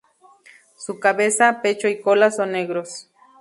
[0.79, 3.07] Su cabeza, pecho y cola son negros.